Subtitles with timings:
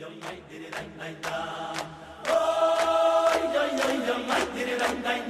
[0.00, 0.16] Shalom
[5.04, 5.29] a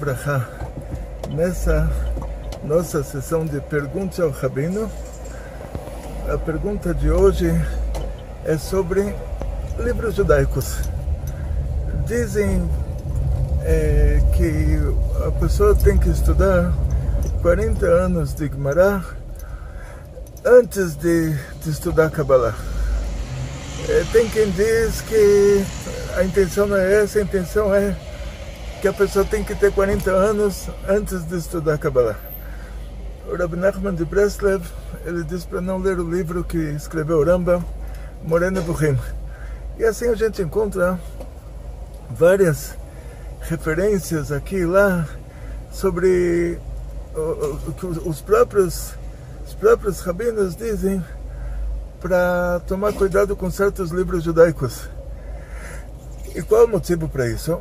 [0.00, 0.48] Shalom Ubrahá.
[1.30, 1.88] Nessa
[2.64, 4.90] nossa sessão de perguntas ao Rabino,
[6.26, 7.48] a pergunta de hoje
[8.44, 9.14] é sobre
[9.78, 10.78] livros judaicos.
[12.06, 12.68] Dizem
[13.62, 14.78] é, que
[15.26, 16.72] a pessoa tem que estudar
[17.42, 19.04] 40 anos de Gemara
[20.44, 22.54] antes de, de estudar Kabbalah.
[23.88, 25.64] É, tem quem diz que
[26.16, 27.94] a intenção não é essa, a intenção é
[28.80, 32.16] que a pessoa tem que ter 40 anos antes de estudar Kabbalah.
[33.30, 34.64] O Rabbi Nachman de Breslev,
[35.04, 37.62] ele diz para não ler o livro que escreveu Rambam,
[38.24, 38.98] Morena Buchim.
[39.78, 40.98] E assim a gente encontra
[42.08, 42.74] várias
[43.42, 45.06] referências aqui e lá
[45.70, 46.58] sobre
[47.14, 48.94] o que os próprios,
[49.46, 51.04] os próprios rabinos dizem
[52.00, 54.88] para tomar cuidado com certos livros judaicos.
[56.34, 57.60] E qual é o motivo para isso?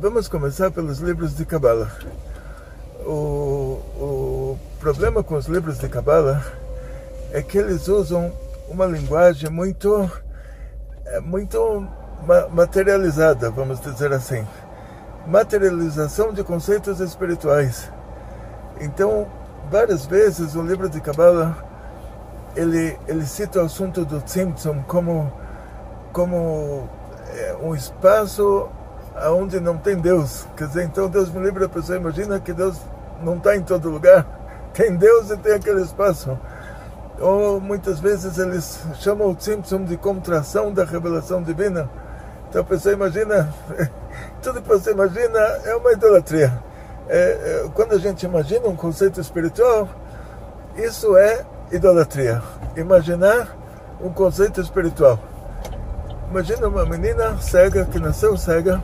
[0.00, 1.90] Vamos começar pelos livros de Kabbalah.
[3.06, 6.44] O, o problema com os livros de Kabbalah
[7.30, 8.32] é que eles usam
[8.68, 10.10] uma linguagem muito,
[11.22, 11.86] muito
[12.50, 14.44] materializada, vamos dizer assim.
[15.28, 17.88] Materialização de conceitos espirituais.
[18.80, 19.28] Então,
[19.70, 21.56] várias vezes o livro de Kabbalah
[22.56, 25.32] ele, ele cita o assunto do Tzimtzum como,
[26.12, 26.88] como
[27.62, 28.68] um espaço
[29.14, 30.46] aonde não tem Deus.
[30.56, 32.76] Quer dizer, então Deus me livre, a pessoa imagina que Deus
[33.22, 34.26] não está em todo lugar.
[34.74, 36.36] Tem Deus e tem aquele espaço.
[37.20, 41.88] Ou muitas vezes eles chamam o Simpson de contração da revelação divina.
[42.48, 43.54] Então a pessoa imagina,
[44.42, 46.52] tudo que você imagina é uma idolatria.
[47.08, 49.88] É, é, quando a gente imagina um conceito espiritual,
[50.76, 52.42] isso é idolatria.
[52.76, 53.56] Imaginar
[54.00, 55.20] um conceito espiritual.
[56.30, 58.82] Imagina uma menina cega que nasceu cega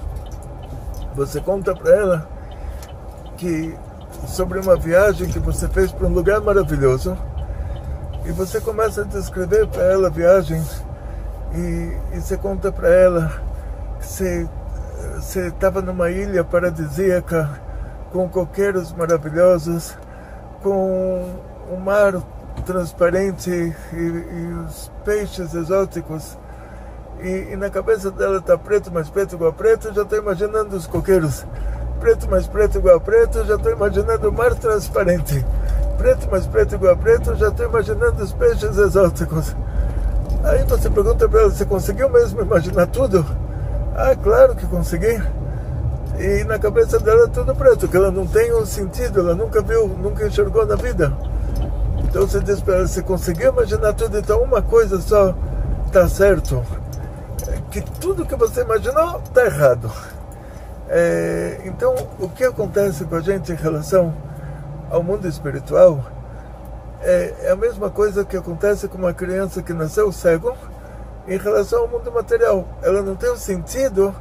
[1.15, 2.28] você conta para ela
[3.37, 3.76] que
[4.26, 7.16] sobre uma viagem que você fez para um lugar maravilhoso
[8.25, 10.62] e você começa a descrever para ela a viagem
[11.54, 13.32] e, e você conta para ela
[13.98, 14.48] que você
[15.15, 17.48] você estava numa ilha paradisíaca
[18.12, 19.97] com coqueiros maravilhosos,
[20.62, 21.34] com
[21.71, 22.15] o um mar
[22.66, 26.37] transparente e, e os peixes exóticos
[27.23, 30.87] e, e, na cabeça dela está preto mais preto igual preto, já estou imaginando os
[30.87, 31.45] coqueiros.
[32.01, 35.45] Preto mais preto igual preto, já estou imaginando o mar transparente.
[35.99, 39.55] Preto mais preto igual preto, já estou imaginando os peixes exóticos.
[40.45, 43.25] Aí você pergunta para ela, você conseguiu mesmo imaginar tudo?
[43.95, 45.23] Ah, claro que consegui.
[46.19, 49.61] E na cabeça dela é tudo preto, que ela não tem um sentido, ela nunca
[49.61, 51.13] viu, nunca enxergou na vida.
[52.05, 55.34] Então você diz para ela, você conseguiu imaginar tudo, então uma coisa só
[55.87, 56.65] está certo
[57.71, 59.91] que tudo que você imaginou está errado.
[60.89, 64.13] É, então, o que acontece com a gente em relação
[64.91, 66.05] ao mundo espiritual
[67.01, 70.55] é, é, a mesma coisa que acontece com uma criança que nasceu cego
[71.27, 72.67] em relação ao mundo material.
[72.83, 74.15] Ela não tem o sentido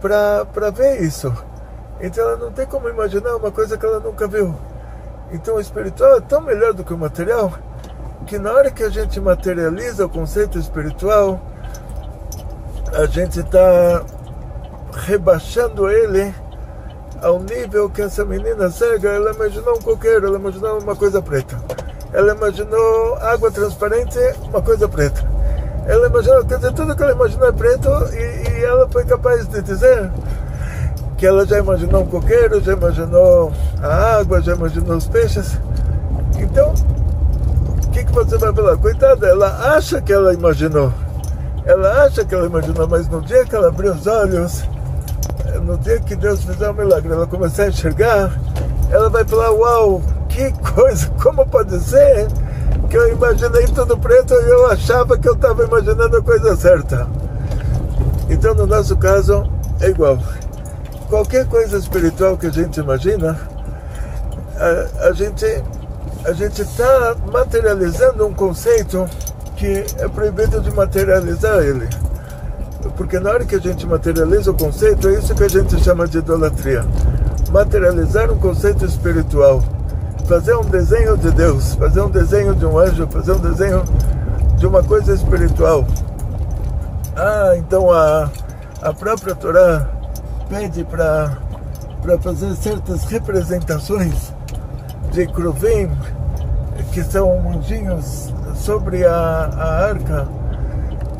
[0.00, 1.32] para ver isso.
[2.00, 4.54] Então ela não tem como imaginar uma coisa que ela nunca viu.
[5.32, 7.52] Então o espiritual é tão melhor do que o material
[8.26, 11.40] que na hora que a gente materializa o conceito espiritual,
[12.92, 14.02] a gente está
[14.92, 16.34] rebaixando ele
[17.22, 21.56] ao nível que essa menina cega, ela imaginou um coqueiro, ela imaginou uma coisa preta.
[22.12, 24.18] Ela imaginou água transparente,
[24.48, 25.24] uma coisa preta.
[25.86, 29.46] Ela imaginou, quer dizer, tudo que ela imaginou é preto e, e ela foi capaz
[29.46, 30.10] de dizer
[31.16, 33.52] que ela já imaginou um coqueiro, já imaginou
[33.82, 35.58] a água, já imaginou os peixes.
[36.38, 36.74] Então,
[37.84, 38.76] o que, que você vai falar?
[38.76, 40.92] Coitada, ela acha que ela imaginou.
[41.66, 44.64] Ela acha que ela imaginou, mas no dia que ela abriu os olhos,
[45.64, 48.32] no dia que Deus fizer um milagre, ela começar a enxergar,
[48.90, 52.28] ela vai falar: Uau, que coisa, como pode ser
[52.88, 57.08] que eu imaginei tudo preto e eu achava que eu estava imaginando a coisa certa?
[58.30, 59.44] Então, no nosso caso,
[59.80, 60.18] é igual
[61.08, 63.38] qualquer coisa espiritual que a gente imagina,
[64.56, 65.44] a, a gente
[66.24, 69.08] a gente está materializando um conceito
[69.56, 71.88] que é proibido de materializar ele.
[72.96, 76.06] Porque na hora que a gente materializa o conceito, é isso que a gente chama
[76.06, 76.84] de idolatria.
[77.50, 79.62] Materializar um conceito espiritual.
[80.28, 83.82] Fazer um desenho de Deus, fazer um desenho de um anjo, fazer um desenho
[84.56, 85.86] de uma coisa espiritual.
[87.16, 88.30] Ah, então a,
[88.82, 89.88] a própria Torá
[90.48, 91.38] pede para
[92.20, 94.32] fazer certas representações
[95.12, 95.90] de Kruvim,
[96.92, 100.26] que são anjinhos sobre a, a arca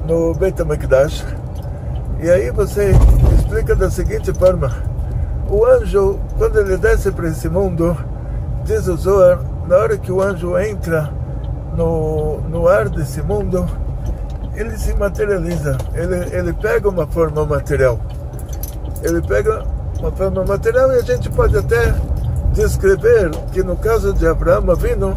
[0.06, 1.25] no Beit HaMikdash.
[2.21, 2.93] E aí você
[3.38, 4.73] explica da seguinte forma:
[5.49, 7.97] o anjo, quando ele desce para esse mundo,
[8.65, 9.38] diz o Zohar,
[9.69, 11.11] na hora que o anjo entra
[11.77, 13.67] no, no ar desse mundo,
[14.55, 18.00] ele se materializa, ele, ele pega uma forma material.
[19.03, 19.62] Ele pega
[20.00, 21.94] uma forma material e a gente pode até
[22.53, 25.15] descrever que no caso de Abraão vindo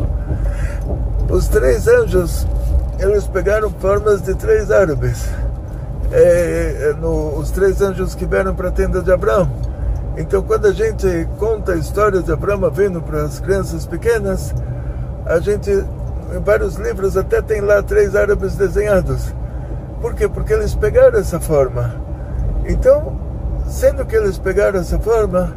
[1.29, 2.47] os três anjos
[2.99, 5.25] eles pegaram formas de três árabes.
[6.11, 9.49] É, é, no, os três anjos que vieram para a tenda de Abraão.
[10.17, 14.53] Então, quando a gente conta a história de Abraão vindo para as crianças pequenas,
[15.25, 19.33] a gente, em vários livros, até tem lá três árabes desenhados.
[20.01, 20.27] Por quê?
[20.27, 21.95] Porque eles pegaram essa forma.
[22.65, 23.17] Então,
[23.69, 25.55] Sendo que eles pegaram essa forma,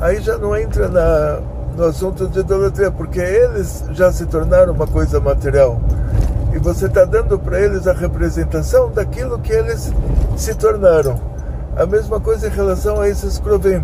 [0.00, 1.40] aí já não entra na,
[1.76, 5.80] no assunto de idolatria, porque eles já se tornaram uma coisa material.
[6.52, 9.92] E você está dando para eles a representação daquilo que eles
[10.36, 11.18] se tornaram.
[11.76, 13.82] A mesma coisa em relação a esses Krovim,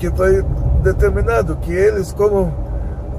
[0.00, 0.44] que foi
[0.82, 2.52] determinado que eles, como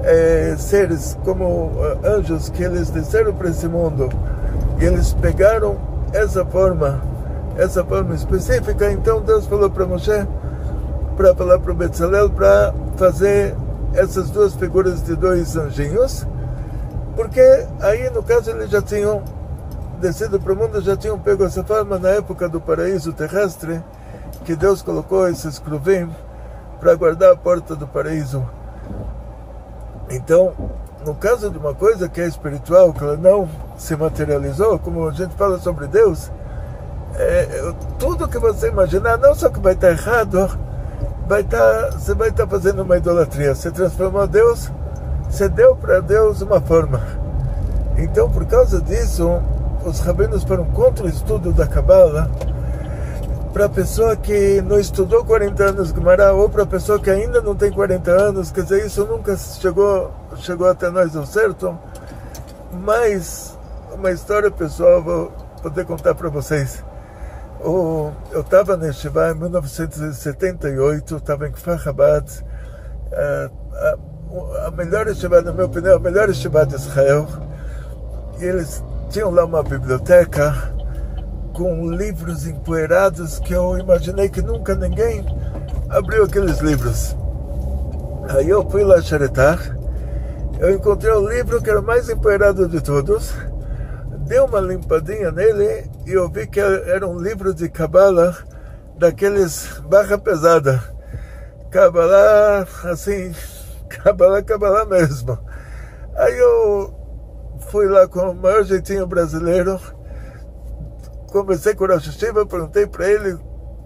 [0.02, 4.10] é, seres, como uh, anjos, que eles desceram para esse mundo,
[4.78, 5.76] e eles pegaram
[6.12, 7.00] essa forma
[7.56, 10.26] essa forma específica, então Deus falou para Moshe
[11.16, 13.54] para falar para o Betzalel para fazer
[13.94, 16.26] essas duas figuras de dois anjinhos,
[17.16, 19.22] porque aí no caso eles já tinham
[20.00, 23.82] descido para o mundo, já tinham pego essa forma na época do paraíso terrestre,
[24.44, 26.08] que Deus colocou esses cruvim
[26.78, 28.44] para guardar a porta do paraíso.
[30.08, 30.52] Então,
[31.04, 35.12] no caso de uma coisa que é espiritual, que ela não se materializou, como a
[35.12, 36.30] gente fala sobre Deus,
[37.14, 40.58] é, tudo que você imaginar, não só que vai estar errado,
[41.30, 43.54] vai estar, você vai estar fazendo uma idolatria.
[43.54, 44.68] Você transformou Deus,
[45.30, 47.00] você deu para Deus uma forma.
[47.96, 49.40] Então, por causa disso,
[49.84, 52.28] os rabinos foram contra o estudo da Kabbalah
[53.52, 57.40] para a pessoa que não estudou 40 anos Gemara ou para a pessoa que ainda
[57.40, 61.78] não tem 40 anos, quer dizer, isso nunca chegou, chegou até nós ao certo,
[62.72, 63.56] mas
[63.92, 65.32] uma história pessoal vou
[65.62, 66.89] poder contar para vocês.
[67.62, 72.26] O, eu estava neste Shiva em 1978, estava em Kfar Chabad,
[73.12, 77.28] a, a, a melhor Shiva, na minha opinião, a melhor Shiva de Israel.
[78.38, 80.54] E eles tinham lá uma biblioteca
[81.52, 85.26] com livros empoeirados que eu imaginei que nunca ninguém
[85.90, 87.14] abriu aqueles livros.
[88.30, 89.58] Aí eu fui lá xeretar,
[90.58, 93.34] eu encontrei o livro que era o mais empoeirado de todos,
[94.30, 98.38] dei uma limpadinha nele e eu vi que era um livro de Kabbalah
[98.96, 100.80] daqueles barra pesada.
[101.68, 103.34] Kabbalah, assim,
[103.90, 105.36] Kabbalah, Kabbalah mesmo.
[106.14, 106.94] Aí eu
[107.72, 109.80] fui lá com o maior jeitinho brasileiro,
[111.32, 113.36] conversei com o Rosh perguntei para ele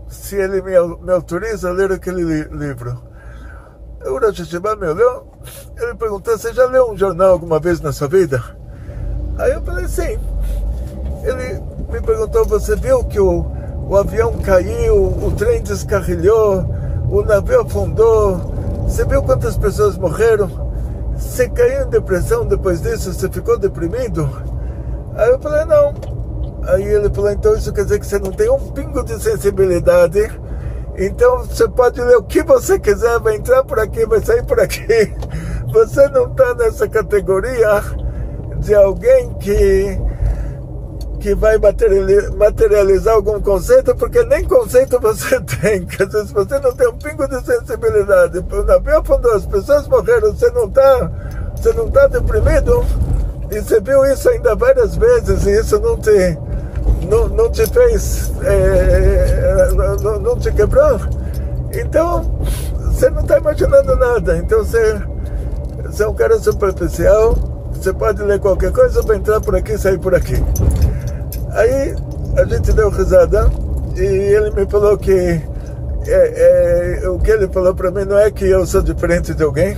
[0.08, 0.72] se ele me,
[1.02, 3.02] me, autoriza a ler aquele li livro.
[4.04, 5.40] O Rosh me olhou,
[5.78, 8.62] ele perguntou, você já leu um jornal alguma vez na sua vida?
[9.38, 10.18] Aí eu falei, sim.
[11.22, 11.60] Ele
[11.90, 13.46] me perguntou, você viu que o,
[13.88, 16.64] o avião caiu, o trem descarrilhou,
[17.10, 18.36] o navio afundou,
[18.86, 20.48] você viu quantas pessoas morreram?
[21.16, 23.12] Você caiu em depressão depois disso?
[23.12, 24.28] Você ficou deprimido?
[25.16, 25.94] Aí eu falei, não.
[26.66, 30.30] Aí ele falou, então isso quer dizer que você não tem um pingo de sensibilidade.
[30.96, 34.60] Então você pode ler o que você quiser, vai entrar por aqui, vai sair por
[34.60, 34.86] aqui.
[35.72, 37.82] Você não está nessa categoria
[38.64, 39.99] de alguém que
[41.21, 45.87] que vai materializar algum conceito, porque nem conceito você tem.
[45.87, 49.88] Quer dizer, se você não tem um pingo de sensibilidade, o navio afundou, as pessoas
[49.88, 51.11] morreram, você não está
[51.56, 52.85] você não tá deprimido,
[53.50, 56.38] e você viu isso ainda várias vezes, e isso não te,
[57.09, 59.71] não, não te fez, é,
[60.02, 61.00] não, não te quebrou,
[61.73, 62.23] então
[62.83, 64.37] você não está imaginando nada.
[64.37, 65.00] Então você,
[65.87, 67.35] você é um cara superficial,
[67.84, 70.42] você pode ler qualquer coisa para entrar por aqui e sair por aqui.
[71.50, 71.94] Aí
[72.34, 73.50] a gente deu risada
[73.94, 75.12] e ele me falou que
[76.06, 79.42] é, é, o que ele falou para mim não é que eu sou diferente de
[79.42, 79.76] alguém,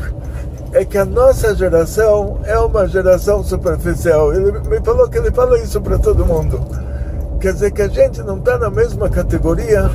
[0.72, 4.32] é que a nossa geração é uma geração superficial.
[4.32, 6.60] Ele me falou que ele fala isso para todo mundo.
[7.40, 9.90] Quer dizer que a gente não está na mesma categoria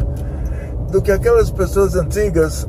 [0.91, 2.67] do que aquelas pessoas antigas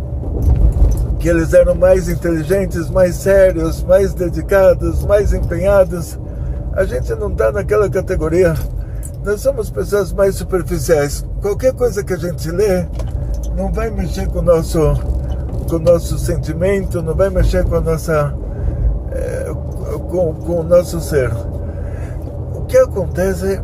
[1.22, 6.18] que eles eram mais inteligentes, mais sérios, mais dedicados, mais empenhados.
[6.74, 8.54] A gente não está naquela categoria
[9.24, 11.24] nós somos pessoas mais superficiais.
[11.40, 12.84] Qualquer coisa que a gente lê
[13.56, 14.80] não vai mexer com o nosso,
[15.68, 18.34] com o nosso sentimento, não vai mexer com a nossa,
[19.12, 19.52] é,
[20.10, 21.30] com, com o nosso ser.
[22.54, 23.60] O que acontece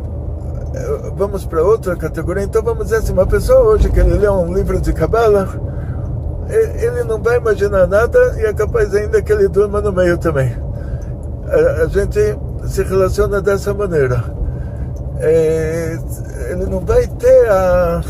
[0.73, 2.43] eh, vamos para outra categoria.
[2.43, 5.49] Então vamos dizer assim, uma pessoa hoje que ele lê um livro de cabala,
[6.49, 10.55] ele não vai imaginar nada e é capaz ainda que ele durma no meio também.
[11.83, 12.19] A, gente
[12.67, 14.23] se relaciona dessa maneira
[15.19, 15.99] é,
[16.51, 18.01] ele não vai ter a,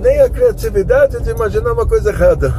[0.00, 2.54] nem a criatividade de imaginar uma coisa errada.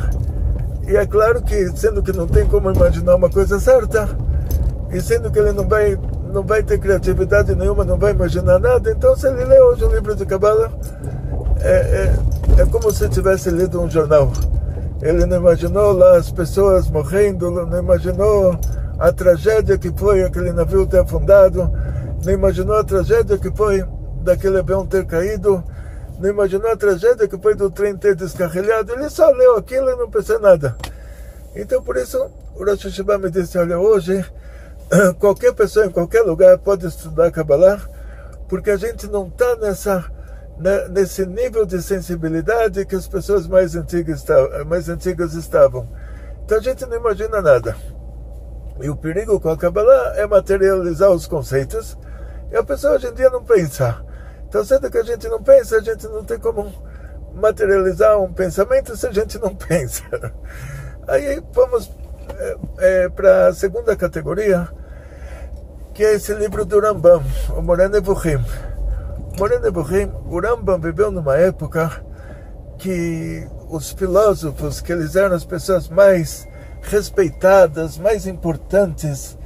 [0.87, 4.09] E é claro que, sendo que não tem como imaginar uma coisa certa,
[4.91, 5.97] e sendo que ele não vai,
[6.33, 9.91] não vai ter criatividade nenhuma, não vai imaginar nada, então se ele lê hoje um
[9.91, 10.71] livro de Kabbalah,
[11.61, 14.31] é, é, é como se tivesse lido um jornal.
[15.01, 18.59] Ele não imaginou lá as pessoas morrendo, não imaginou
[18.99, 21.71] a tragédia que foi aquele navio ter afundado,
[22.23, 23.85] não imaginou a tragédia que foi
[24.21, 25.63] daquele avião ter caído,
[26.19, 29.95] não imaginou a tragédia que foi do trem ter descarrilhado, ele só leu aquilo e
[29.95, 30.75] não pensou nada.
[31.55, 32.17] Então, por isso,
[32.55, 34.23] o Rosh Hashanah me disse, olha, hoje,
[35.17, 37.79] qualquer pessoa em qualquer lugar pode estudar Kabbalah,
[38.49, 40.05] porque a gente não está nessa
[40.89, 44.25] nesse nível de sensibilidade que as pessoas mais antigas,
[44.67, 45.87] mais antigas estavam.
[46.43, 47.75] Então a gente não imagina nada.
[48.81, 51.97] E o perigo com a Kabbalah é materializar os conceitos
[52.51, 54.03] e a pessoa hoje em dia não pensa.
[54.47, 56.73] Então, sendo que a gente não pensa, a gente não tem como
[57.35, 60.03] materializar um pensamento se a gente não pensa.
[61.07, 61.91] Aí vamos
[62.37, 64.67] é, é, para a segunda categoria,
[65.93, 67.23] que é esse livro do Rambam,
[67.55, 68.43] o Moreno Evuchim.
[69.39, 72.03] Moreno Evuchim, o Rambam viveu numa época
[72.77, 76.45] que os filósofos, que eles eram as pessoas mais
[76.81, 79.37] respeitadas, mais importantes,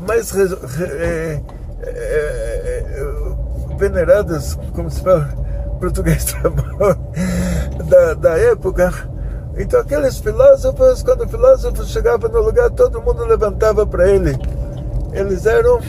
[0.00, 0.42] mais é,
[0.90, 1.42] é,
[1.86, 5.28] é, veneradas, como se fala
[5.78, 6.48] português tá
[7.84, 8.92] da, da época.
[9.56, 14.36] Então aqueles filósofos, quando o filósofo chegava no lugar, todo mundo levantava para ele.
[15.12, 15.80] Eles eram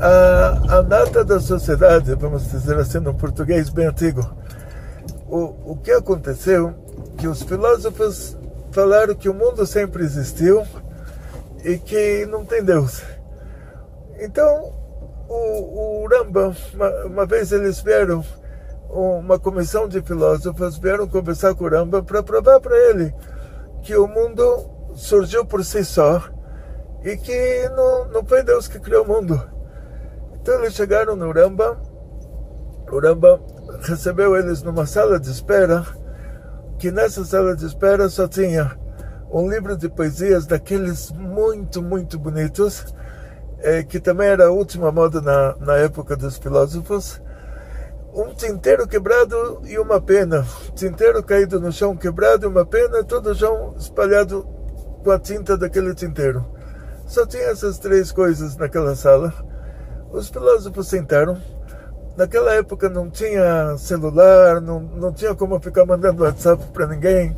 [0.00, 4.22] a, a nata da sociedade, vamos dizer assim, no português bem antigo.
[5.28, 6.74] O, o que aconteceu?
[7.18, 8.36] Que os filósofos
[8.72, 10.66] falaram que o mundo sempre existiu
[11.64, 13.02] e que não tem Deus.
[14.18, 14.72] Então,
[15.28, 18.24] o, o Rambam, uma, uma vez eles vieram,
[18.88, 23.14] uma comissão de filósofos vieram conversar com o Rambam para provar para ele
[23.82, 26.22] que o mundo surgiu por si só
[27.04, 29.59] e que não, não foi Deus que criou o mundo.
[30.40, 31.76] Então eles chegaram no Rambam,
[32.90, 33.40] o Rambam
[33.82, 35.84] recebeu eles numa sala de espera,
[36.78, 38.76] que nessa sala de espera só tinha
[39.30, 42.94] um livro de poesias daqueles muito, muito bonitos,
[43.58, 47.20] é, que também era a última moda na, na época dos filósofos,
[48.12, 50.44] um tinteiro quebrado e uma pena.
[50.74, 54.42] Tinteiro caído no chão quebrado e uma pena, todo o chão espalhado
[55.04, 56.44] com a tinta daquele tinteiro.
[57.06, 59.32] Só tinha essas três coisas naquela sala.
[60.12, 61.38] Os filósofos sentaram.
[62.16, 67.34] Naquela época não tinha celular, não, não tinha como ficar mandando WhatsApp para ninguém,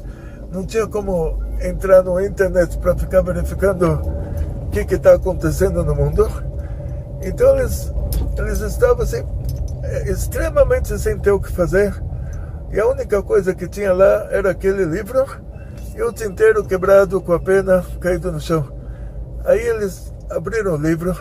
[0.50, 4.00] não tinha como entrar no internet para ficar verificando
[4.72, 6.26] que está acontecendo no mundo.
[7.22, 7.92] Então eles,
[8.38, 9.22] eles estavam assim,
[10.06, 11.94] extremamente sem ter o que fazer
[12.72, 15.24] E a única coisa que tinha lá era aquele livro
[15.94, 18.66] e o tinteiro quebrado com a pena caído no chão.
[19.44, 21.14] Aí eles abriram o livro.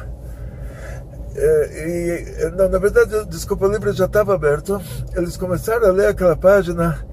[1.34, 4.82] É, e, não, na verdade, desculpa, o livro já estava aberto.
[5.16, 7.06] Eles começaram a ler aquela página.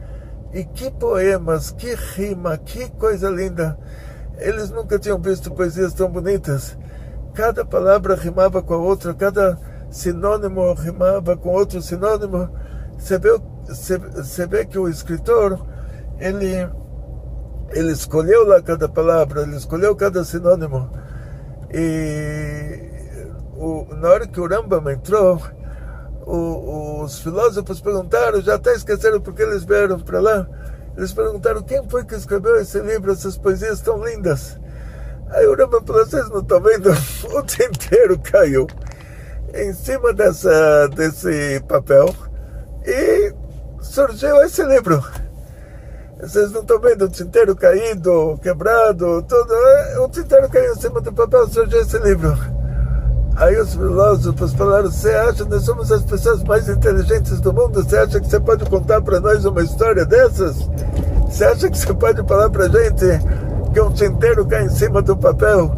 [0.52, 3.78] E que poemas, que rima, que coisa linda.
[4.38, 6.76] Eles nunca tinham visto poesias tão bonitas.
[7.34, 9.58] Cada palavra rimava com a outra, cada
[9.90, 12.48] sinônimo rimava com outro sinônimo.
[12.98, 15.60] Você vê, você, você vê que o escritor,
[16.18, 16.68] ele,
[17.70, 20.90] ele escolheu lá cada palavra, ele escolheu cada sinônimo.
[21.70, 22.87] E
[23.58, 25.42] o, na hora que o Rambam entrou,
[26.24, 30.46] o, os filósofos perguntaram, já até esqueceram porque eles vieram para lá,
[30.96, 34.58] eles perguntaram quem foi que escreveu esse livro, essas poesias tão lindas.
[35.30, 36.90] Aí o Rambam falou, vocês não estão vendo?
[37.34, 38.66] O dia inteiro caiu
[39.52, 42.14] em cima dessa, desse papel
[42.86, 43.34] e
[43.80, 45.04] surgiu esse livro.
[46.20, 49.54] Vocês não estão vendo o tinteiro caído, quebrado, tudo.
[49.54, 52.57] É, o tinteiro caiu em cima do papel, surgiu esse livro.
[53.38, 57.84] Aí os filósofos falaram: Você acha que nós somos as pessoas mais inteligentes do mundo?
[57.84, 60.68] Você acha que você pode contar para nós uma história dessas?
[61.28, 63.20] Você acha que você pode falar para gente
[63.72, 65.70] que um tinteiro cai em cima do papel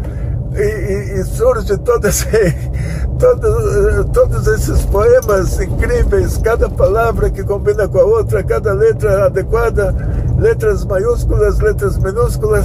[0.54, 2.26] e, e, e surge todo esse,
[3.20, 9.94] todo, todos esses poemas incríveis, cada palavra que combina com a outra, cada letra adequada,
[10.38, 12.64] letras maiúsculas, letras minúsculas?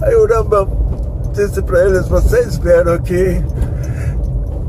[0.00, 0.68] Aí o Rambam
[1.32, 3.44] disse para eles: Vocês vieram aqui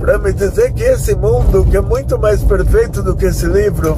[0.03, 3.97] para me dizer que esse mundo, que é muito mais perfeito do que esse livro,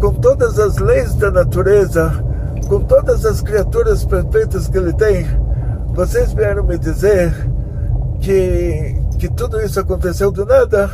[0.00, 2.12] com todas as leis da natureza,
[2.66, 5.24] com todas as criaturas perfeitas que ele tem,
[5.94, 7.32] vocês vieram me dizer
[8.20, 10.90] que, que tudo isso aconteceu do nada?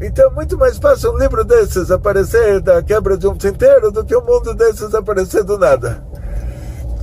[0.00, 4.04] Então é muito mais fácil um livro desses aparecer da quebra de um tinteiro do
[4.04, 6.02] que um mundo desses aparecer do nada.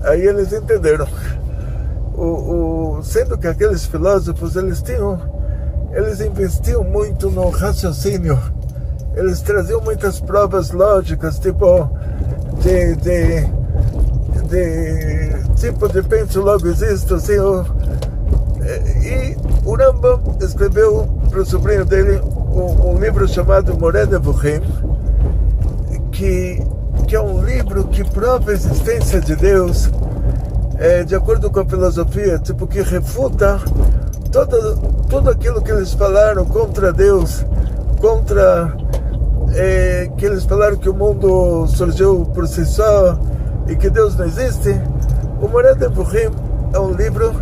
[0.04, 1.08] Aí eles entenderam.
[2.16, 5.39] O, o, sendo que aqueles filósofos eles tinham
[5.92, 8.40] eles investiam muito no raciocínio.
[9.16, 11.90] Eles traziam muitas provas lógicas, tipo
[12.62, 13.48] de, de,
[14.48, 17.38] de tipo de penso logo existo, assim.
[17.40, 17.66] O,
[19.04, 24.62] e o Rambam escreveu para o sobrinho dele um, um livro chamado Morena Buchim,
[26.12, 26.64] que,
[27.08, 29.90] que é um livro que prova a existência de Deus
[30.78, 33.60] é, de acordo com a filosofia, tipo que refuta
[34.32, 34.78] todo,
[35.10, 37.46] tudo aquilo que eles falaram contra Deus,
[38.00, 38.72] contra
[39.54, 43.18] é, que eles falaram que o mundo surgiu por si só
[43.68, 44.80] e que Deus não existe,
[45.42, 46.30] o Mored Ebuchim
[46.74, 47.34] é um livro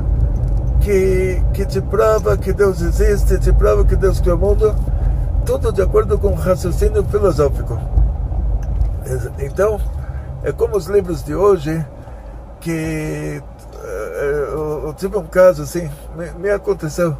[0.81, 4.75] que, que te prova que Deus existe, te prova que Deus criou o mundo,
[5.45, 7.77] tudo de acordo com o raciocínio filosófico.
[9.39, 9.79] Então,
[10.43, 11.85] é como os livros de hoje
[12.59, 13.41] que
[14.17, 17.15] eu, tive um caso assim, me, me, aconteceu.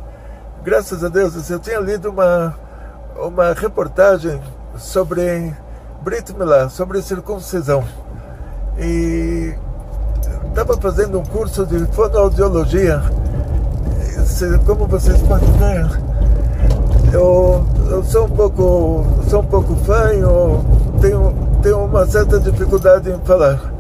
[0.64, 2.56] Graças a Deus, assim, eu tinha lido uma,
[3.18, 4.42] uma reportagem
[4.78, 5.54] sobre
[6.02, 7.84] Brit Milá, sobre circuncisão.
[8.80, 9.54] E
[10.50, 13.02] estava fazendo um curso de fonoaudiologia.
[14.66, 16.02] Como vocês podem ver,
[17.14, 20.66] eu, eu sou um pouco sou um pouco fanho,
[21.02, 23.77] tenho, tenho uma certa dificuldade em falar.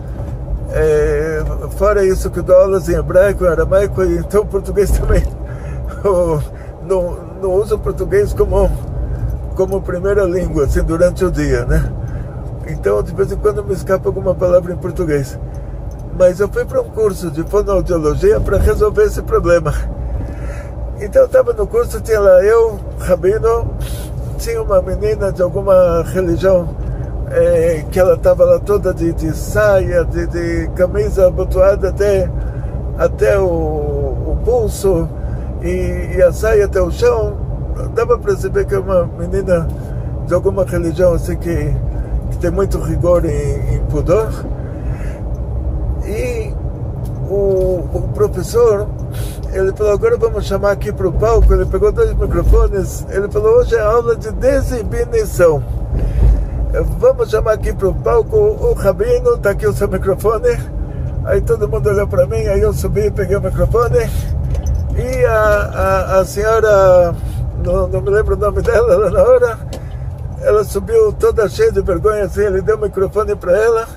[0.70, 1.44] É,
[1.78, 5.24] fora isso que dou aulas em hebraico, em aramaico, então português também.
[6.88, 8.72] Não, não uso português como,
[9.56, 11.92] como primeira língua, assim, durante o dia, né?
[12.66, 15.38] Então, de vez em quando me escapa alguma palavra em português.
[16.18, 19.74] Mas eu fui para um curso de fonoaudiologia para resolver esse problema.
[21.02, 23.70] Então, eu estava no curso, tinha lá eu, Rabino,
[24.38, 26.70] tinha uma menina de alguma religião
[27.30, 32.30] é, que ela estava lá toda de, de saia, de, de, camisa abotoada até,
[32.98, 35.08] até o, o pulso
[35.62, 37.38] e, e, a saia até o chão.
[37.94, 39.68] Dava para perceber que é uma menina
[40.26, 41.74] de alguma religião assim que,
[42.32, 44.30] que tem muito rigor em, em pudor.
[46.06, 46.54] E
[47.30, 48.88] o, o professor
[49.54, 51.54] ele falou, agora vamos chamar aqui para o palco.
[51.54, 53.06] Ele pegou dois microfones.
[53.10, 55.64] Ele falou, hoje é aula de desinibição.
[57.00, 60.50] Vamos chamar aqui para o palco o Rabino, está aqui o seu microfone.
[61.24, 64.00] Aí todo mundo olhou para mim, aí eu subi, peguei o microfone.
[64.98, 67.16] E a, a, a senhora,
[67.64, 69.60] não, não, me lembro o nome dela na hora,
[70.42, 73.88] ela subiu toda cheia de vergonha, assim, ele deu o microfone para ela.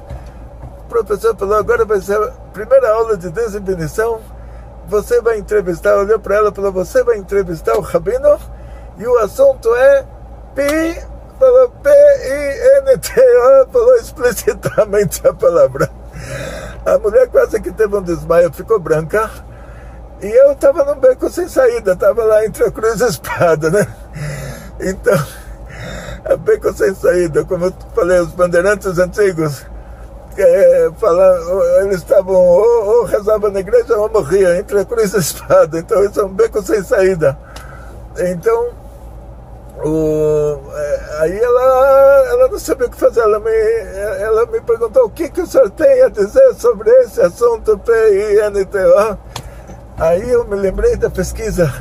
[0.84, 4.20] O professor falou, agora vai ser a primeira aula de desinibição.
[4.86, 8.38] Você vai entrevistar, olhou para ela e falou, você vai entrevistar o Rabino
[8.96, 10.04] e o assunto é
[10.54, 11.09] pi
[11.82, 15.90] P-I-N-T-O, falou explicitamente a palavra.
[16.84, 19.30] A mulher quase que teve um desmaio, ficou branca.
[20.22, 23.70] E eu estava num beco sem saída, estava lá entre a cruz e a espada,
[23.70, 23.86] né?
[24.78, 25.18] Então,
[26.24, 29.64] a beco sem saída, como eu falei, os bandeirantes antigos,
[30.36, 35.16] é, falando, eles estavam ou, ou rezavam na igreja ou morriam entre a cruz e
[35.16, 35.78] a espada.
[35.78, 37.38] Então, isso é um beco sem saída.
[38.18, 38.79] Então,
[39.84, 43.20] o, é, aí ela, ela não sabia o que fazer.
[43.20, 47.20] Ela me, ela me perguntou o que, que o senhor tem a dizer sobre esse
[47.20, 49.18] assunto P-I-N-T-O.
[49.98, 51.72] Aí eu me lembrei da pesquisa.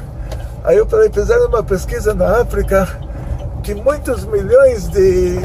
[0.64, 2.88] Aí eu falei, fizeram uma pesquisa na África
[3.64, 5.38] que muitos milhões de,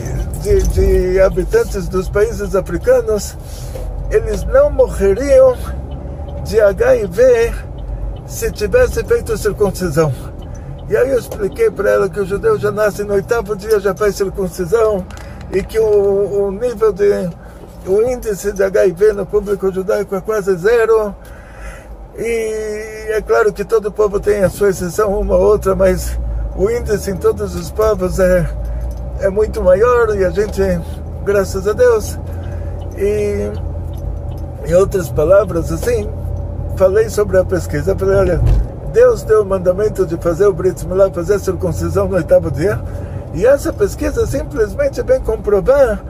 [0.43, 3.37] de, de habitantes dos países africanos
[4.11, 5.57] eles não morreriam
[6.45, 7.53] de HIV
[8.27, 10.13] se tivesse feito circuncisão.
[10.89, 13.95] E aí eu expliquei para ela que o judeu já nasce no oitavo dia, já
[13.95, 15.05] faz circuncisão,
[15.53, 17.31] e que o, o nível de.
[17.87, 21.15] o índice de HIV no público judaico é quase zero.
[22.17, 26.19] E é claro que todo povo tem a sua exceção, uma ou outra, mas
[26.57, 28.49] o índice em todos os povos é,
[29.21, 30.61] é muito maior e a gente,
[31.25, 32.17] graças a Deus,
[32.97, 33.51] e
[34.67, 36.09] em outras palavras, assim,
[36.77, 38.41] falei sobre a pesquisa, falei, olha,
[38.95, 42.81] Deus deu o mandamento de fazer o Brit Milá, fazer a circuncisão no oitavo dia,
[43.35, 46.01] e essa pesquisa simplesmente vem comprovar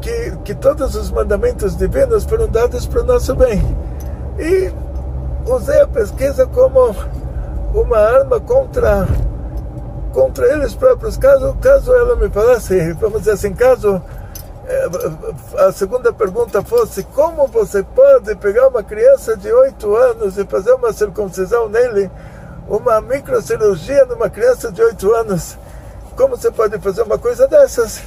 [0.00, 3.62] que, que todos os mandamentos divinos foram dados para o nosso bem.
[4.38, 4.72] E
[5.46, 6.96] usei a pesquisa como
[7.74, 9.06] uma arma contra
[10.10, 11.18] contra eles próprios.
[11.18, 14.00] Caso, caso ela me falasse, vamos dizer assim, caso
[15.58, 20.72] a segunda pergunta fosse como você pode pegar uma criança de 8 anos e fazer
[20.72, 22.10] uma circuncisão nele,
[22.68, 25.58] uma microcirurgia numa criança de 8 anos,
[26.16, 28.02] como você pode fazer uma coisa dessas?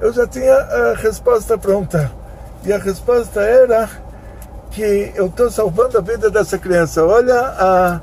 [0.00, 2.10] Eu já tinha a resposta pronta.
[2.64, 3.88] E a resposta era
[4.70, 7.04] que eu estou salvando a vida dessa criança.
[7.04, 8.00] Olha a,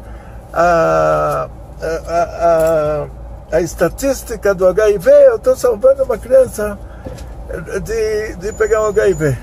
[0.54, 1.50] a,
[1.82, 3.08] a, a
[3.52, 6.80] a estatística do HIV, eu estou salvando uma criança
[7.84, 9.38] de, de pegar um HIV.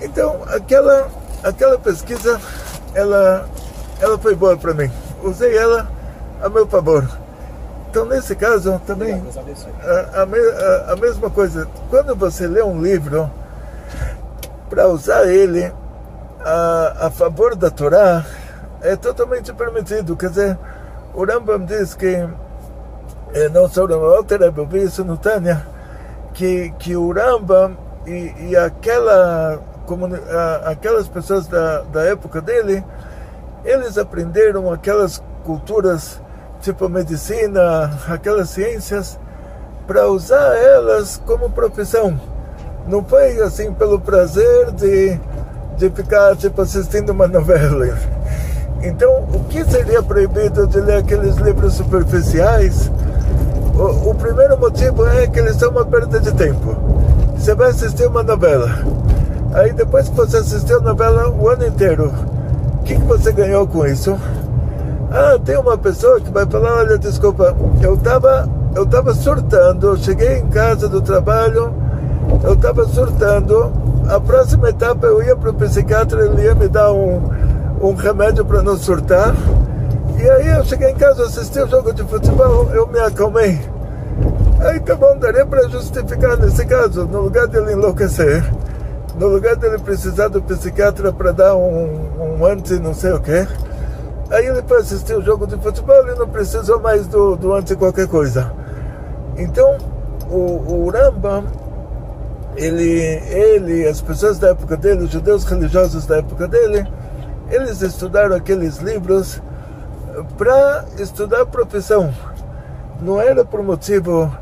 [0.00, 1.08] Então, aquela,
[1.42, 2.40] aquela pesquisa,
[2.94, 3.48] ela,
[4.00, 4.90] ela foi boa para mim.
[5.22, 5.88] Usei ela
[6.42, 7.08] a meu favor.
[7.90, 9.22] Então, nesse caso, também,
[9.84, 11.68] a, a, a mesma coisa.
[11.90, 13.30] Quando você lê um livro,
[14.68, 15.70] para usar ele
[16.40, 18.24] a, a favor da Torá,
[18.80, 20.16] é totalmente permitido.
[20.16, 20.58] Quer dizer,
[21.14, 22.26] o Rambam diz que
[23.34, 25.66] é, não só no Alter eu vi isso no Tânia,
[26.34, 29.60] que, que o Rambam e, e aquela,
[30.64, 32.84] aquelas pessoas da, da época dele,
[33.64, 36.20] eles aprenderam aquelas culturas,
[36.60, 39.18] tipo medicina, aquelas ciências,
[39.86, 42.18] para usar elas como profissão.
[42.86, 45.18] Não foi assim pelo prazer de,
[45.76, 47.98] de ficar tipo assistindo uma novela.
[48.82, 52.90] Então, o que seria proibido de ler aqueles livros superficiais?
[53.74, 56.76] O, o, primeiro motivo é que eles são uma perda de tempo.
[57.36, 58.70] Você vai assistir uma novela,
[59.54, 62.12] aí depois que você assistiu a novela o ano inteiro,
[62.80, 64.16] o que, que você ganhou com isso?
[65.10, 69.96] Ah, tem uma pessoa que vai falar, olha, desculpa, eu estava eu tava surtando, eu
[69.96, 71.74] cheguei em casa do trabalho,
[72.42, 73.70] eu estava surtando,
[74.08, 77.22] a próxima etapa eu ia para o psiquiatra, ele ia me dar um,
[77.80, 79.34] um remédio para não surtar,
[80.18, 83.60] e aí eu cheguei em casa, assisti o jogo de futebol, eu me acalmei.
[84.60, 88.44] Aí tá bom, daria para justificar nesse caso, no lugar dele enlouquecer,
[89.18, 93.46] no lugar dele precisar do psiquiatra para dar um, um anti não sei o que,
[94.30, 97.74] aí ele foi assistir o jogo de futebol e não precisou mais do, do anti
[97.74, 98.52] qualquer coisa.
[99.36, 99.78] Então,
[100.30, 101.44] o, o Rambam,
[102.56, 106.86] ele, ele, as pessoas da época dele, os judeus religiosos da época dele,
[107.50, 109.42] eles estudaram aqueles livros
[110.36, 112.12] para estudar a profissão.
[113.00, 114.32] Não era por motivo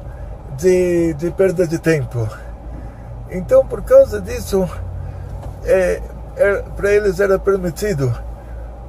[0.57, 2.29] de, de perda de tempo.
[3.31, 4.69] Então, por causa disso,
[5.65, 6.03] é,
[6.37, 8.13] é, para eles era permitido.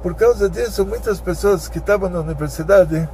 [0.02, 3.08] Por causa disso, muitas pessoas que estavam na universidade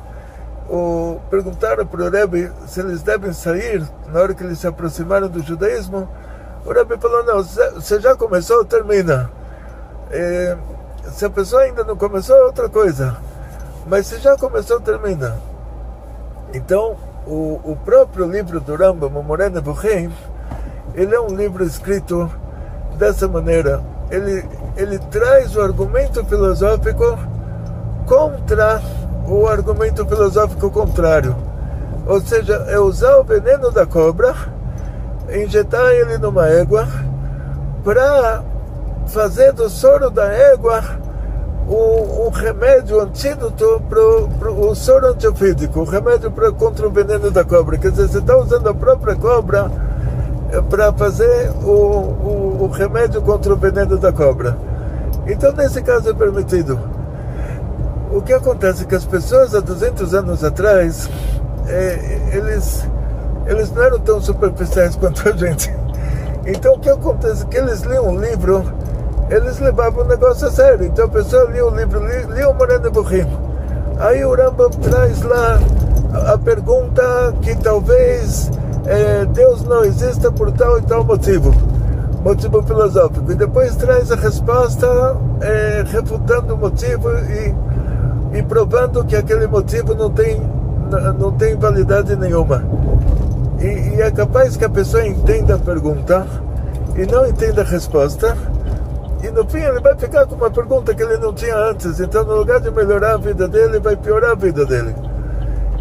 [0.69, 5.29] ou, perguntaram para o Rebbe se eles devem sair na hora que eles se aproximaram
[5.29, 6.09] do judaísmo.
[6.65, 9.31] O Rebbe falou: Não, você já começou, termina.
[10.11, 10.57] É,
[11.11, 13.17] se a pessoa ainda não começou, é outra coisa.
[13.89, 15.37] Mas se já começou, termina.
[16.53, 16.97] Então,
[17.27, 19.63] o, o próprio livro do Rambam, o Morena
[20.95, 22.31] ele é um livro escrito
[22.99, 23.83] dessa maneira.
[24.11, 24.45] Ele,
[24.77, 27.19] ele traz o argumento filosófico
[28.07, 28.83] contra
[29.27, 31.35] o argumento filosófico contrário.
[32.07, 34.35] Ou seja, é usar o veneno da cobra,
[35.31, 36.87] injetar ele numa égua,
[37.85, 38.43] para
[39.07, 41.08] fazer do soro da égua
[41.69, 47.31] o, o remédio, o antídoto para o soro antiofídico, o remédio pra, contra o veneno
[47.31, 47.77] da cobra.
[47.77, 49.71] Quer dizer, você está usando a própria cobra
[50.51, 54.57] eh, para fazer o, o, o remédio contra o veneno da cobra.
[55.27, 56.79] Então, nesse caso, é permitido.
[58.11, 61.11] O que acontece é que as pessoas há 200 anos atrás,
[61.67, 62.89] é, eles,
[63.47, 65.71] eles não eram tão superficiais quanto a gente.
[66.47, 68.65] Então o que acontece é que eles liam um livro,
[69.31, 70.87] eles levavam o negócio a sério.
[70.87, 73.27] Então a pessoa lia o livro, lia, lia o Moreno Burrim.
[73.99, 75.59] Aí o Rambam traz lá
[76.33, 78.51] a pergunta que talvez
[78.87, 81.53] é, Deus não exista por tal e tal motivo,
[82.23, 83.31] motivo filosófico.
[83.33, 84.87] E depois traz a resposta
[85.41, 87.69] é, refutando o motivo e
[88.33, 90.41] e provando que aquele motivo não tem,
[91.19, 92.63] não tem validade nenhuma.
[93.61, 96.27] E, e é capaz que a pessoa entenda a pergunta
[96.97, 98.37] e não entenda a resposta,
[99.23, 101.99] e no fim ele vai ficar com uma pergunta que ele não tinha antes.
[101.99, 104.95] Então, no lugar de melhorar a vida dele, vai piorar a vida dele.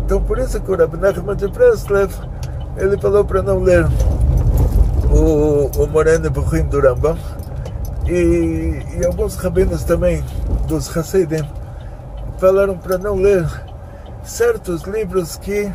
[0.04, 2.12] Então, por isso que o Rabbi Nachman de Breslev,
[2.78, 3.86] ele falou para não ler
[5.12, 7.18] o, o Moreno Buchim do Rambam.
[8.08, 10.24] E, e alguns rabinos também,
[10.68, 11.48] dos Hasidim,
[12.38, 13.46] falaram para não ler
[14.24, 15.70] certos livros que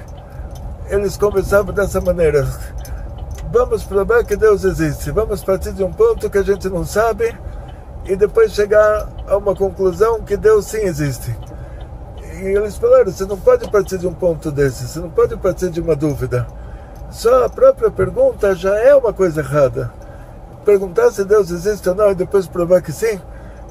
[0.89, 2.47] eles começavam dessa maneira.
[3.53, 5.11] Vamos provar que Deus existe.
[5.11, 7.37] Vamos partir de um ponto que a gente não sabe
[8.05, 11.37] e depois chegar a uma conclusão que Deus sim existe.
[12.41, 15.71] E eles falaram: você não pode partir de um ponto desse, você não pode partir
[15.71, 16.47] de uma dúvida.
[17.11, 19.93] Só a própria pergunta já é uma coisa errada.
[20.65, 23.21] Perguntar se Deus existe ou não e depois provar que sim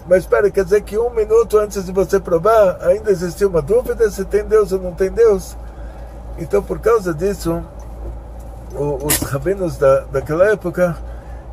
[0.08, 4.10] mas espera, quer dizer que um minuto antes de você provar, ainda existia uma dúvida
[4.10, 5.56] se tem Deus ou não tem Deus?
[6.38, 7.63] Então, por causa disso,
[8.74, 10.98] os rabinos da, daquela época,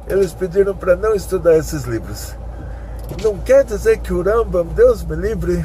[0.06, 2.34] eles pediram para não estudar esses livros.
[3.22, 5.64] Não quer dizer que o Rambam, Deus me livre,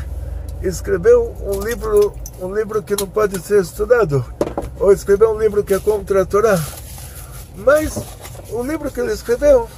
[0.63, 4.25] escreveu um livro, um livro que não pode ser estudado,
[4.79, 6.59] ou escreveu um livro que é contra a Torá.
[7.55, 7.95] Mas
[8.49, 9.69] o livro que ele escreveu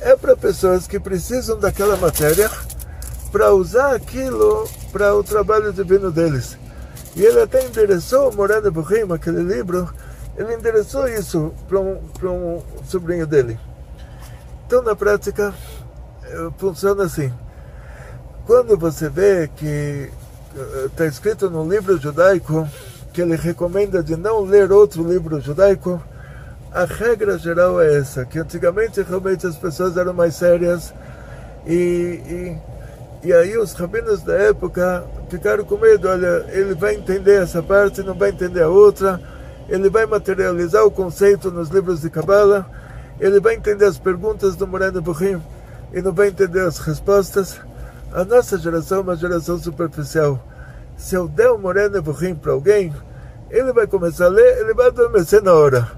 [0.00, 2.50] é para pessoas que precisam daquela matéria
[3.32, 6.58] para usar aquilo para o trabalho divino deles.
[7.14, 9.90] E ele até endereçou Morada Buhim, aquele livro,
[10.36, 13.58] ele endereçou isso para um, um sobrinho dele.
[14.66, 15.54] Então, na prática,
[16.58, 17.32] funciona assim.
[18.46, 20.10] Quando você vê que
[20.84, 22.68] está eh, escrito no livro judaico
[23.12, 26.00] que ele recomenda de não ler outro livro judaico,
[26.72, 30.92] a regra geral é essa, que antigamente realmente as pessoas eram mais sérias
[31.66, 32.54] e,
[33.22, 37.62] e, e aí os rabinos da época ficaram com medo, olha, ele vai entender essa
[37.62, 39.20] parte, não vai entender a outra,
[39.68, 42.66] ele vai materializar o conceito nos livros de Kabbalah,
[43.18, 45.42] ele vai entender as perguntas do Moreno Buhim
[45.96, 47.58] e não vai entender as respostas.
[48.12, 50.38] A nossa geração é uma geração superficial.
[50.94, 52.94] Se eu der o Moreno Buhim para alguém,
[53.50, 55.90] ele vai começar a ler, ele vai adormecer na hora.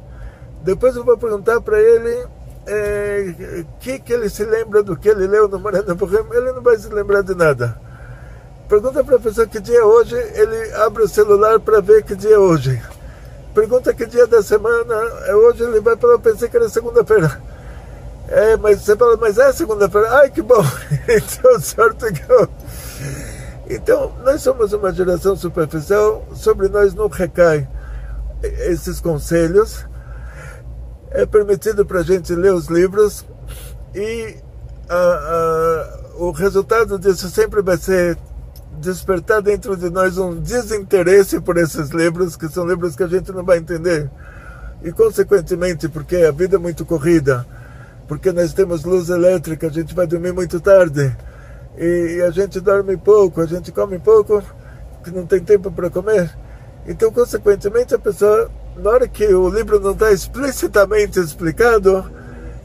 [0.62, 2.26] Depois eu vou perguntar para ele
[2.64, 6.24] é, que, que ele se lembra do que ele leu no Moreno Buhim.
[6.30, 7.76] Ele não vai se lembrar de nada.
[8.68, 12.14] Pergunta para a pessoa que dia é hoje, ele abre o celular para ver que
[12.14, 12.80] dia é hoje.
[13.52, 14.94] Pergunta que dia da semana
[15.26, 17.57] é hoje, ele vai falar, pensei que era segunda-feira.
[18.28, 20.08] É, mas você fala, mas é segunda-feira?
[20.18, 20.62] Ai, que bom!
[21.08, 22.48] então, sorte que eu...
[23.70, 27.68] Então, nós somos uma geração superficial, sobre nós não recai
[28.42, 29.84] esses conselhos
[31.10, 33.24] é permitido para a gente ler os livros
[33.94, 34.36] e
[34.88, 38.16] a, a, o resultado disso sempre vai ser
[38.80, 43.32] despertar dentro de nós um desinteresse por esses livros, que são livros que a gente
[43.32, 44.08] não vai entender.
[44.82, 47.44] E, consequentemente, porque a vida é muito corrida,
[48.08, 51.14] porque nós temos luz elétrica, a gente vai dormir muito tarde,
[51.76, 54.42] e, a gente dorme pouco, a gente come pouco,
[55.04, 56.34] que não tem tempo para comer.
[56.86, 62.04] Então, consequentemente, a pessoa na hora que o livro não está explicitamente explicado,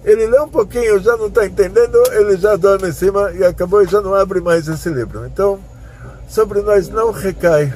[0.03, 3.81] ele lê um pouquinho, já não está entendendo, ele já dorme em cima e acabou
[3.81, 5.25] e já não abre mais esse livro.
[5.25, 5.59] Então,
[6.27, 7.71] sobre nós não recai,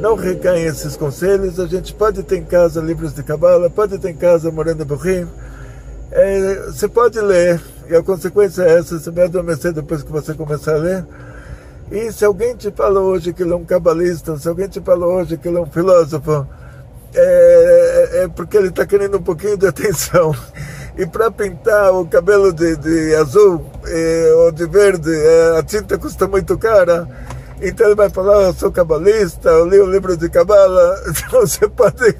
[0.00, 1.60] não recaem esses conselhos.
[1.60, 5.26] A gente pode ter em casa livros de Cabala, pode ter em casa Morando Burrim.
[6.14, 10.34] É, você pode ler, e a consequência é essa: você vai adormecer depois que você
[10.34, 11.06] começar a ler.
[11.90, 15.06] E se alguém te fala hoje que ele é um cabalista, se alguém te fala
[15.06, 16.46] hoje que ele é um filósofo,
[17.14, 20.34] é, é, é porque ele está querendo um pouquinho de atenção.
[20.94, 25.96] E para pintar o cabelo de, de azul é, ou de verde, é, a tinta
[25.96, 27.08] custa muito cara.
[27.62, 31.02] Então ele vai falar, eu sou cabalista, eu li o livro de cabala.
[31.08, 32.14] Então você pode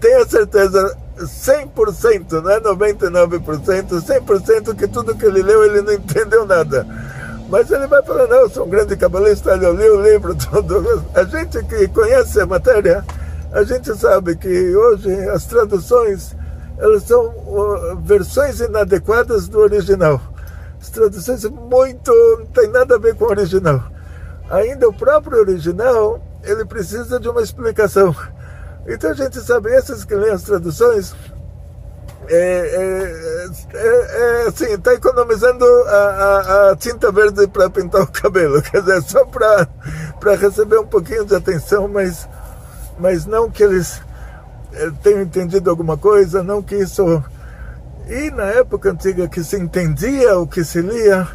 [0.00, 5.92] ter a certeza 100%, não é 99%, 100% que tudo que ele leu ele não
[5.92, 6.86] entendeu nada.
[7.48, 11.04] Mas ele vai falar, não, eu sou um grande cabalista, eu li o livro todo.
[11.14, 13.04] A gente que conhece a matéria,
[13.52, 16.34] a gente sabe que hoje as traduções
[16.78, 17.32] elas são
[18.02, 20.20] versões inadequadas do original.
[20.80, 23.82] As traduções muito não tem nada a ver com o original.
[24.50, 28.14] Ainda o próprio original ele precisa de uma explicação.
[28.88, 31.14] Então a gente sabe esses que lêem as traduções
[32.28, 38.06] é, é, é, é assim, está economizando a, a, a, tinta verde para pintar o
[38.06, 39.68] cabelo, quer dizer, só para
[40.36, 42.28] receber um pouquinho de atenção, mas,
[42.98, 44.00] mas não que eles
[44.72, 47.22] é, tenham entendido alguma coisa, não que isso.
[48.08, 51.28] E na época antiga que se entendia o que se lia,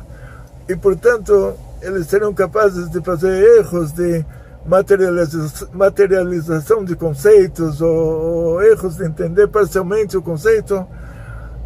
[0.67, 4.25] e portanto eles seriam capazes de fazer erros de
[4.65, 10.85] materialização de conceitos ou, ou, erros de entender parcialmente o conceito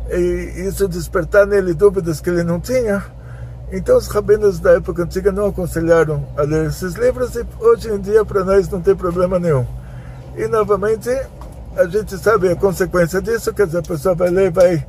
[0.09, 3.03] e isso despertar nele dúvidas que ele não tinha.
[3.71, 7.99] Então os rabinos da época antiga não aconselharam a ler esses livros e hoje em
[7.99, 9.65] dia para nós não tem problema nenhum.
[10.37, 11.09] E novamente
[11.75, 14.85] a gente sabe a consequência disso, quer dizer, a pessoa vai ler, vai,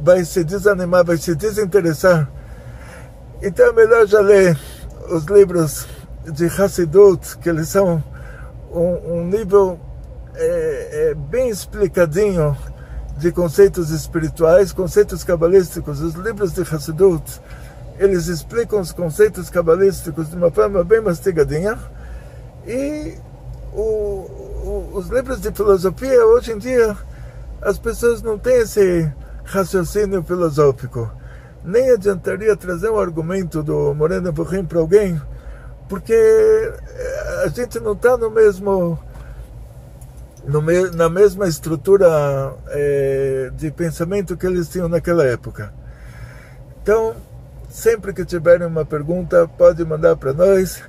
[0.00, 2.30] vai se desanimar, vai se desinteressar.
[3.42, 4.58] Então é melhor já ler
[5.10, 5.86] os livros
[6.24, 8.02] de Hassidut, que eles são
[8.72, 9.78] um, um nível
[10.34, 12.56] é, é, bem explicadinho
[13.16, 16.00] de conceitos espirituais, conceitos cabalísticos.
[16.00, 17.40] Os livros de Hassidut,
[17.98, 21.78] eles explicam os conceitos cabalísticos de uma forma bem mastigadinha.
[22.66, 23.14] E
[23.72, 26.96] o, o, os livros de filosofia, hoje em dia,
[27.60, 29.10] as pessoas não têm esse
[29.44, 31.10] raciocínio filosófico.
[31.62, 35.20] Nem adiantaria trazer um argumento do Moreno Burrim para alguém
[35.90, 38.96] porque eh, a gente não está no mesmo
[40.44, 45.74] no me, na mesma estrutura é, de pensamento que eles tinham naquela época.
[46.80, 47.14] Então,
[47.68, 50.82] sempre que tiverem uma pergunta, pode mandar para nós.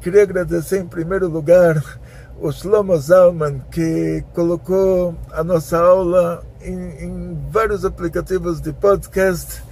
[0.00, 1.82] Queria agradecer em primeiro lugar
[2.40, 9.62] o Shlomo Zalman, que colocou a nossa aula em, em vários aplicativos de podcast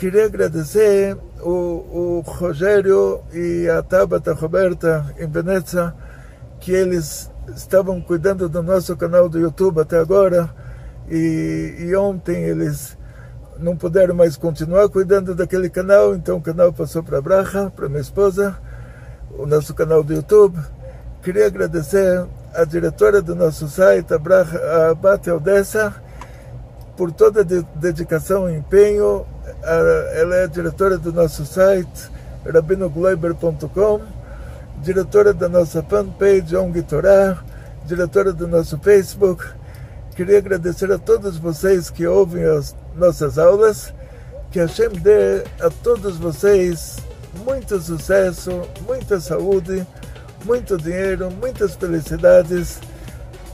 [0.00, 5.94] Queria agradecer o, o Rogério e a Tabata Roberta em Veneza,
[6.58, 10.48] que eles estavam cuidando do nosso canal do YouTube até agora
[11.06, 12.96] e, e ontem eles
[13.58, 17.86] não puderam mais continuar cuidando daquele canal, então o canal passou para a Braja, para
[17.86, 18.56] minha esposa,
[19.36, 20.58] o nosso canal do YouTube.
[21.22, 24.58] Queria agradecer a diretora do nosso site, a, Braja,
[24.88, 25.94] a Bate Odessa,
[26.96, 29.26] por toda a dedicação e empenho
[29.62, 32.10] ela é diretora do nosso site,
[32.44, 34.00] rabinogloiber.com,
[34.82, 37.38] diretora da nossa fanpage ONG Torá,
[37.86, 39.44] diretora do nosso Facebook.
[40.14, 43.92] Queria agradecer a todos vocês que ouvem as nossas aulas.
[44.50, 46.96] Que Hashem dê a todos vocês
[47.44, 49.86] muito sucesso, muita saúde,
[50.44, 52.80] muito dinheiro, muitas felicidades.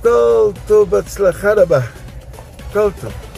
[0.03, 0.55] Kol
[0.87, 1.87] batzlacharabah.
[2.73, 3.36] Kol tu.